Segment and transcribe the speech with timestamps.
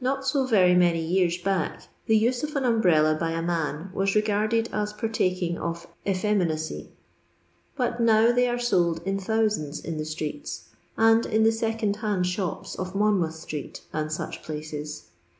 [0.00, 4.14] Not so very many years back the use of an umbrella by a man Was
[4.14, 6.92] regarded as partaking of effeminacy,
[7.74, 12.28] but now they are sold in thousands in the streets, and in the second hand
[12.28, 15.06] shops of Monmouth street and such places.